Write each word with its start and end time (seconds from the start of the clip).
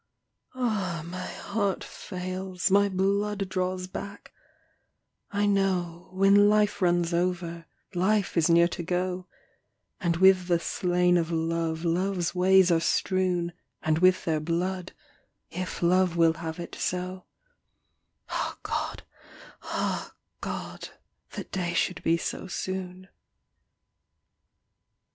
Ah, 0.55 1.03
my 1.05 1.27
heart 1.27 1.83
fails, 1.83 2.71
my 2.71 2.89
blood 2.89 3.47
draws 3.47 3.85
back; 3.85 4.33
I 5.29 5.45
know, 5.45 6.09
When 6.11 6.49
life 6.49 6.81
runs 6.81 7.13
over, 7.13 7.67
life 7.93 8.35
is 8.35 8.49
near 8.49 8.67
to 8.69 8.81
go; 8.81 9.27
And 9.99 10.17
with 10.17 10.47
the 10.47 10.59
slain 10.59 11.17
of 11.17 11.29
love 11.29 11.85
love's 11.85 12.33
ways 12.33 12.71
are 12.71 12.79
strewn, 12.79 13.53
And 13.83 13.99
with 13.99 14.25
their 14.25 14.39
blood, 14.39 14.93
if 15.51 15.83
love 15.83 16.17
will 16.17 16.33
have 16.33 16.59
it 16.59 16.73
so; 16.73 17.25
Ah 18.29 18.57
God, 18.63 19.03
ah 19.61 20.13
God, 20.39 20.89
that 21.33 21.51
day 21.51 21.75
should 21.75 22.01
be 22.01 22.17
so 22.17 22.47
soon. 22.47 23.07